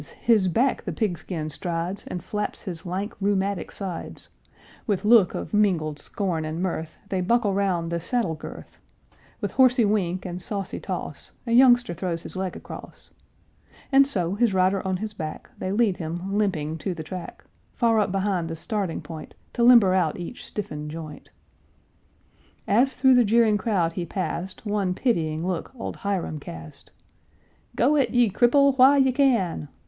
[0.19, 4.29] his back the pig skin strides And flaps his lank, rheumatic sides;
[4.87, 8.79] With look of mingled scorn and mirth They buckle round the saddle girth;
[9.41, 13.11] With horsey wink and saucy toss A youngster throws his leg across,
[13.91, 17.43] And so, his rider on his back, They lead him, limping, to the track,
[17.75, 21.29] Far up behind the starting point, To limber out each stiffened joint.
[22.67, 24.95] [Illustration: "To limber out each stiffened joint"] As through the jeering crowd he past, One
[24.95, 26.89] pitying look old Hiram cast;
[27.75, 29.67] "Go it, ye cripple, while ye can!"